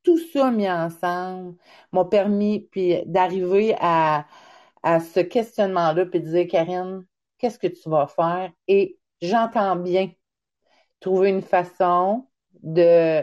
[0.07, 1.57] tout ça mis ensemble
[1.91, 4.25] m'a permis puis d'arriver à,
[4.81, 7.05] à ce questionnement-là puis de dire Karine,
[7.37, 8.53] qu'est-ce que tu vas faire?
[8.69, 10.09] Et j'entends bien
[11.01, 12.25] trouver une façon
[12.63, 13.21] de,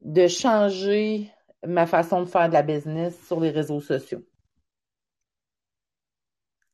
[0.00, 1.30] de changer
[1.64, 4.26] ma façon de faire de la business sur les réseaux sociaux.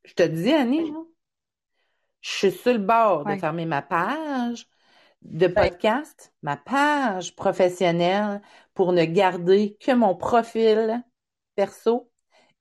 [0.05, 0.95] Je te dis, Annie,
[2.23, 4.67] je suis sur le bord de fermer ma page,
[5.23, 8.43] de podcast, ma page professionnelle
[8.75, 11.03] pour ne garder que mon profil
[11.55, 12.11] perso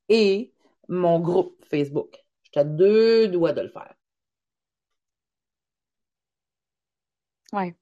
[0.10, 0.54] et
[0.88, 2.24] mon groupe Facebook.
[2.44, 3.94] J'étais à deux doigts de le faire.
[7.54, 7.74] Oui.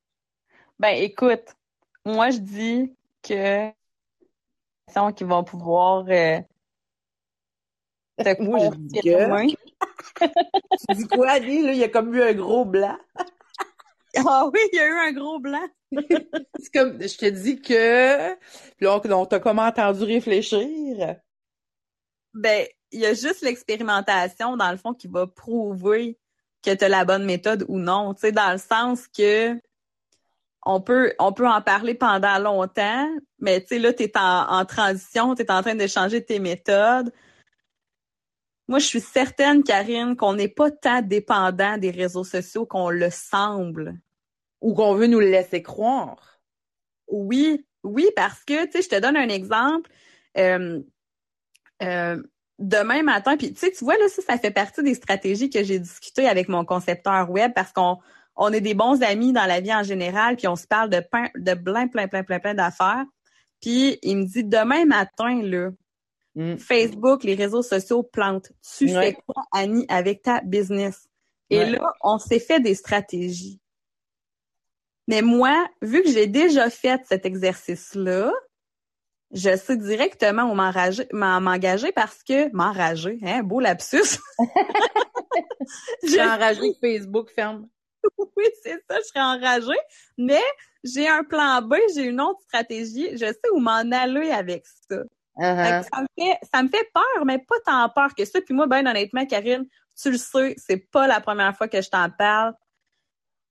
[0.80, 1.56] Ben écoute,
[2.06, 3.72] moi je dis que
[5.16, 6.40] qui vont pouvoir euh,
[8.18, 9.56] te moi, je dis que...
[10.88, 11.64] tu dis quoi, Annie?
[11.64, 12.98] Là, il y a comme eu un gros blanc.
[14.26, 15.68] Ah oui, il y a eu un gros blanc.
[15.92, 18.36] c'est comme, je te dis que,
[18.78, 21.16] puis on, on t'a comment entendu réfléchir?
[22.34, 26.18] Ben, il y a juste l'expérimentation, dans le fond, qui va prouver
[26.64, 28.14] que tu as la bonne méthode ou non.
[28.14, 29.60] Tu sais, dans le sens que
[30.66, 34.46] on peut, on peut en parler pendant longtemps, mais tu sais, là, tu es en,
[34.50, 37.12] en transition, tu es en train de changer tes méthodes.
[38.70, 43.10] Moi, je suis certaine, Karine, qu'on n'est pas tant dépendant des réseaux sociaux qu'on le
[43.10, 44.00] semble.
[44.62, 46.40] Ou qu'on veut nous le laisser croire.
[47.08, 49.90] Oui, oui, parce que, tu sais, je te donne un exemple.
[50.38, 50.82] Euh,
[51.82, 52.22] euh,
[52.60, 55.64] demain matin, puis tu sais, tu vois, là, ça, ça fait partie des stratégies que
[55.64, 57.98] j'ai discutées avec mon concepteur web parce qu'on
[58.36, 61.00] on est des bons amis dans la vie en général, puis on se parle de,
[61.00, 63.06] plein, de plein, plein, plein, plein, plein d'affaires.
[63.62, 65.72] Puis il me dit, demain matin, là,
[66.36, 66.58] Mm.
[66.58, 68.52] Facebook, les réseaux sociaux plantent.
[68.78, 71.08] Tu fais quoi, Annie, avec ta business?
[71.50, 73.60] Et là, on s'est fait des stratégies.
[75.08, 78.32] Mais moi, vu que j'ai déjà fait cet exercice-là,
[79.32, 84.20] je sais directement où m'engager parce que m'enrager, hein, beau lapsus.
[86.04, 87.68] je suis enragée que Facebook ferme.
[88.18, 89.80] Oui, c'est ça, je serais enragée.
[90.18, 90.44] Mais
[90.84, 93.10] j'ai un plan B, j'ai une autre stratégie.
[93.14, 94.98] Je sais où m'en aller avec ça.
[95.40, 95.84] Uh-huh.
[95.84, 98.42] ça, me fait, ça me fait peur, mais pas tant peur que ça.
[98.42, 99.66] Puis moi, ben honnêtement, Karine,
[100.02, 102.54] tu le sais, c'est pas la première fois que je t'en parle.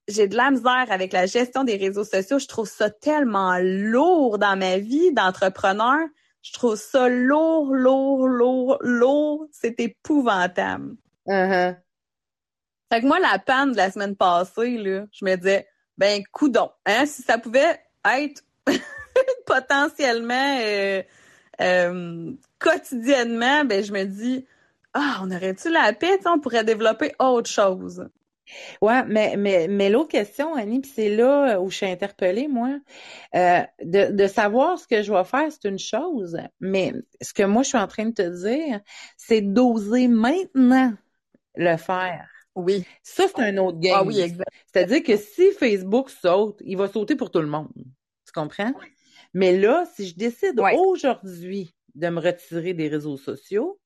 [0.06, 2.38] J'ai de la misère avec la gestion des réseaux sociaux.
[2.38, 5.98] Je trouve ça tellement lourd dans ma vie d'entrepreneur.
[6.42, 9.46] Je trouve ça lourd, lourd, lourd, lourd.
[9.50, 10.96] C'est épouvantable.
[11.26, 11.76] Uh-huh.
[12.92, 16.70] Fait que moi, la panne de la semaine passée, là, je me disais, ben, coudon,
[16.86, 18.42] hein, si ça pouvait être
[19.46, 21.02] potentiellement euh,
[21.60, 24.46] euh, quotidiennement, ben je me dis
[24.94, 28.08] ah, on aurait-tu la paix, on pourrait développer autre chose.
[28.80, 32.78] Ouais, mais mais mais l'autre question, Annie, puis c'est là où je suis interpellée, moi,
[33.34, 37.42] euh, de, de savoir ce que je vais faire, c'est une chose, mais ce que
[37.42, 38.80] moi je suis en train de te dire,
[39.18, 40.94] c'est d'oser maintenant
[41.56, 42.26] le faire.
[42.54, 42.84] Oui.
[43.02, 43.94] Ça, c'est un autre game.
[43.96, 44.48] Ah oui, exact.
[44.72, 47.68] C'est-à-dire que si Facebook saute, il va sauter pour tout le monde.
[48.26, 48.72] Tu comprends?
[49.34, 53.80] Mais là, si je décide aujourd'hui de me retirer des réseaux sociaux,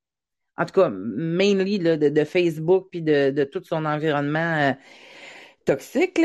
[0.57, 4.73] en tout cas, mainly de, Facebook puis de, tout son environnement euh,
[5.65, 6.21] toxique,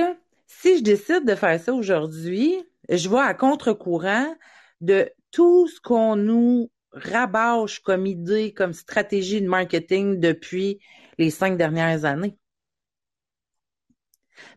[0.46, 4.36] si je décide de faire ça aujourd'hui, je vais à contre-courant
[4.82, 10.80] de tout ce qu'on nous rabâche comme idée, comme stratégie de marketing depuis
[11.18, 12.38] les cinq dernières années.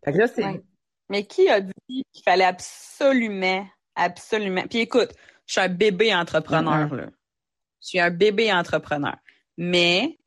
[0.05, 0.63] Fait que là, c'est...
[1.09, 1.73] Mais qui a dit
[2.13, 4.63] qu'il fallait absolument, absolument...
[4.69, 5.13] Puis écoute,
[5.47, 7.07] je suis un bébé entrepreneur, là.
[7.83, 9.17] Je suis un bébé entrepreneur.
[9.57, 10.19] Mais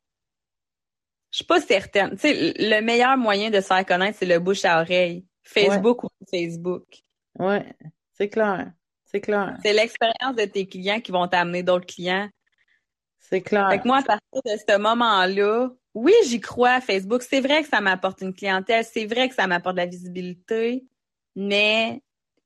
[1.32, 2.12] je suis pas certaine.
[2.12, 5.26] Tu sais, le meilleur moyen de se faire connaître, c'est le bouche à oreille.
[5.44, 6.86] Facebook ou Facebook.
[7.38, 7.66] Ouais,
[8.14, 8.72] c'est clair.
[9.06, 9.58] C'est clair.
[9.64, 12.30] C'est l'expérience de tes clients qui vont t'amener d'autres clients.
[13.20, 13.70] C'est clair.
[13.70, 17.22] Fait que moi, à partir de ce moment-là, oui, j'y crois à Facebook.
[17.22, 18.84] C'est vrai que ça m'apporte une clientèle.
[18.84, 20.86] C'est vrai que ça m'apporte de la visibilité.
[21.36, 22.02] Mais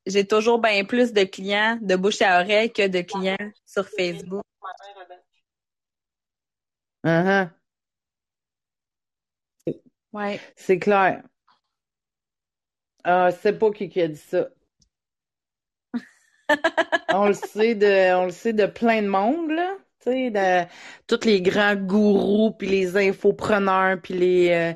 [0.07, 4.43] j'ai toujours bien plus de clients de bouche à oreille que de clients sur Facebook.
[7.03, 7.49] Uh
[10.13, 10.39] Ouais.
[10.55, 11.21] C'est clair.
[13.03, 14.49] Ah, c'est pas qui, qui a dit ça.
[17.13, 19.75] on le sait de, on le sait de plein de monde, là.
[20.01, 20.67] Tu sais, de
[21.07, 24.73] tous les grands gourous, puis les infopreneurs, puis les, euh,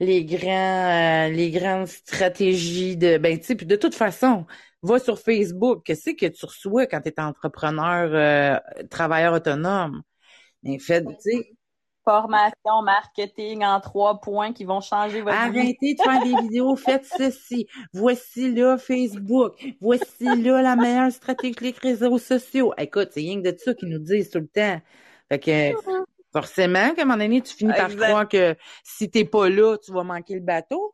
[0.00, 4.46] les grands, euh, les grandes stratégies de, ben, tu sais, puis de toute façon,
[4.82, 5.82] va sur Facebook.
[5.84, 10.02] Qu'est-ce que tu reçois quand tu es entrepreneur, euh, travailleur autonome?
[10.62, 11.56] Mais tu sais,
[12.04, 15.58] formation marketing en trois points qui vont changer votre vie.
[15.58, 17.66] Arrêtez de faire des vidéos, faites ceci.
[17.92, 19.54] Voici là Facebook.
[19.80, 22.72] Voici là la meilleure stratégie des réseaux sociaux.
[22.78, 24.80] Écoute, c'est rien que de ça qu'ils nous disent tout le temps.
[25.28, 25.72] Fait que
[26.32, 29.92] forcément, qu'à un moment donné, tu finis par croire que si t'es pas là, tu
[29.92, 30.92] vas manquer le bateau.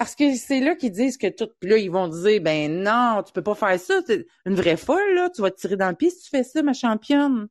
[0.00, 3.34] Parce que c'est là qu'ils disent que tout, là, ils vont dire, ben non, tu
[3.34, 4.00] peux pas faire ça.
[4.46, 6.62] Une vraie folle, là, tu vas te tirer dans le pied si tu fais ça,
[6.62, 7.48] ma championne.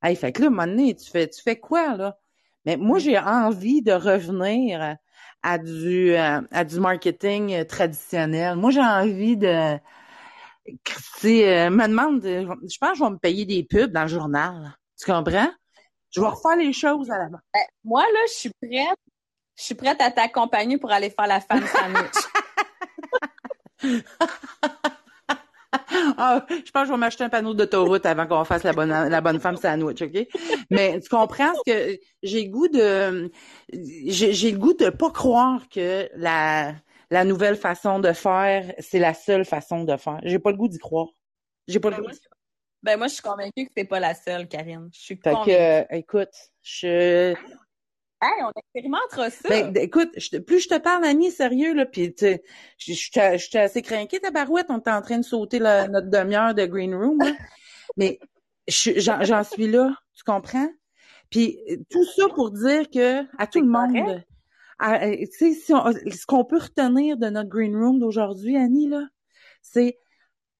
[0.00, 2.16] Hey, fait que là, à un moment donné, tu fais, tu fais quoi, là?
[2.64, 4.96] Mais moi, j'ai envie de revenir
[5.42, 8.54] à du, euh, à du marketing euh, traditionnel.
[8.54, 9.76] Moi, j'ai envie de,
[11.18, 14.08] tu euh, me demande, je pense que je vais me payer des pubs dans le
[14.08, 14.78] journal.
[14.96, 15.50] Tu comprends?
[16.14, 17.40] Je vais refaire les choses à la main.
[17.52, 18.98] Ben, moi, là, je suis prête.
[19.62, 22.16] Je suis prête à t'accompagner pour aller faire la femme sandwich.
[26.18, 28.90] ah, je pense que je vais m'acheter un panneau d'autoroute avant qu'on fasse la bonne,
[28.90, 30.26] la bonne femme sandwich, OK?
[30.68, 33.30] Mais tu comprends ce que j'ai goût de,
[33.72, 36.74] j'ai le goût de pas croire que la,
[37.12, 40.18] la nouvelle façon de faire, c'est la seule façon de faire.
[40.24, 41.10] J'ai pas le goût d'y croire.
[41.68, 42.16] J'ai pas le ben, goût.
[42.82, 44.90] Ben moi, je suis convaincue que c'est pas la seule, Karine.
[44.92, 45.52] Je suis convaincue.
[45.52, 47.36] Fait que, écoute, je,
[48.24, 49.48] Hey, on expérimentera ça.
[49.48, 50.12] Ben, écoute,
[50.46, 52.14] plus je te parle, Annie, sérieux, là, puis
[52.78, 54.66] je suis assez craquée, ta barouette.
[54.68, 57.32] On est en train de sauter notre demi-heure de green room, là.
[57.96, 58.20] Mais
[58.68, 60.68] j'en suis là, tu comprends?
[61.30, 61.58] Puis
[61.90, 64.22] tout ça pour dire que à tout le monde,
[64.80, 69.04] tu sais, si ce qu'on peut retenir de notre green room d'aujourd'hui, Annie, là,
[69.62, 69.98] c'est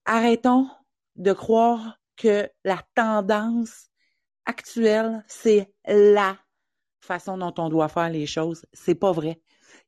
[0.03, 0.67] arrêtons
[1.15, 3.89] de croire que la tendance
[4.45, 6.37] actuelle, c'est la
[7.03, 8.65] façon dont on doit faire les choses.
[8.73, 9.39] C'est pas vrai.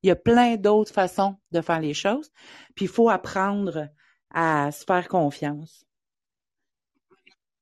[0.03, 2.31] Il y a plein d'autres façons de faire les choses.
[2.75, 3.87] Puis il faut apprendre
[4.33, 5.85] à se faire confiance.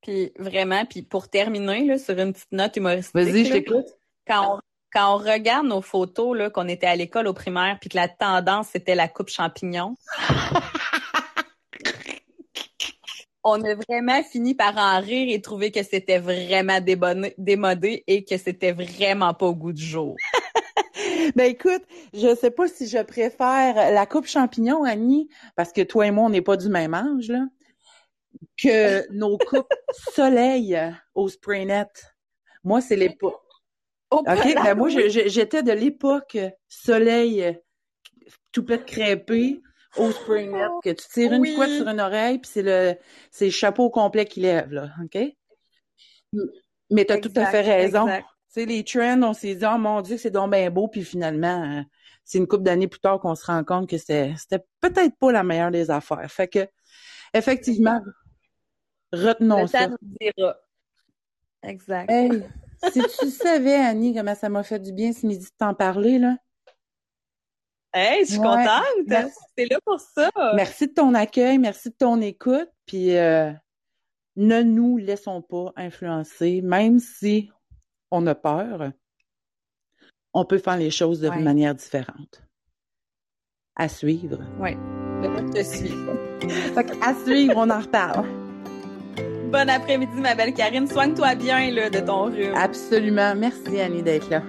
[0.02, 3.16] Puis vraiment, puis pour terminer là, sur une petite note humoristique.
[3.16, 3.86] Vas-y, je t'écoute.
[4.28, 4.60] Quand on,
[4.92, 8.70] quand on regarde nos photos qu'on était à l'école au primaire, puis que la tendance
[8.70, 9.96] c'était la coupe champignon.
[13.44, 16.80] on a vraiment fini par en rire et trouver que c'était vraiment
[17.38, 20.16] démodé et que c'était vraiment pas au goût du jour.
[21.36, 26.08] ben écoute, je sais pas si je préfère la coupe champignon, Annie, parce que toi
[26.08, 27.46] et moi, on n'est pas du même âge, là,
[28.58, 29.74] que nos coupes
[30.14, 30.80] soleil
[31.14, 32.16] au spray net.
[32.64, 33.42] Moi, c'est l'époque.
[34.12, 36.38] OK, ben moi, j'étais de l'époque
[36.70, 37.60] soleil
[38.52, 39.62] tout de crêpé
[39.98, 42.96] au spring net, que tu tires une couette sur une oreille, puis c'est le
[43.32, 45.18] c'est le chapeau complet qui lève, là, OK?
[46.90, 48.08] Mais tu as tout à fait raison.
[48.08, 51.04] Tu sais, les trends, on s'est dit, oh mon Dieu, c'est donc bien beau, puis
[51.04, 51.82] finalement, euh,
[52.24, 54.36] c'est une couple d'années plus tard qu'on se rend compte que c'était
[54.80, 56.32] peut-être pas la meilleure des affaires.
[56.32, 56.68] Fait que,
[57.34, 58.00] effectivement,
[59.12, 59.90] retenons ça.
[60.02, 60.56] Dira.
[61.64, 62.12] Exact.
[62.92, 66.20] si tu savais, Annie, comment ça m'a fait du bien ce midi de t'en parler,
[66.20, 66.38] là.
[67.94, 69.32] Hey, je suis contente.
[69.58, 70.30] C'est là pour ça.
[70.56, 72.70] Merci de ton accueil, merci de ton écoute.
[72.88, 73.52] Puis euh,
[74.36, 77.52] ne nous laissons pas influencer, même si
[78.10, 78.92] on a peur.
[80.34, 82.42] On peut faire les choses de manière différente.
[83.76, 84.40] À suivre.
[84.60, 84.72] Oui,
[85.22, 85.94] je te suis.
[87.02, 88.28] à suivre, on en reparle.
[89.52, 90.88] Bon après-midi, ma belle Karine.
[90.88, 92.56] Soigne-toi bien là, de ton rhume.
[92.56, 93.36] Absolument.
[93.36, 94.42] Merci, Annie, d'être là.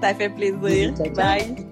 [0.00, 0.94] Ça fait plaisir.
[1.16, 1.71] Bye.